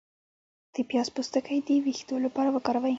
[0.73, 2.89] د پیاز پوستکی د ویښتو لپاره وکاروئ